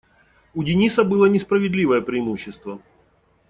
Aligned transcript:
У 0.55 0.63
Дениса 0.63 1.03
было 1.03 1.27
несправедливое 1.27 2.01
преимущество. 2.01 2.81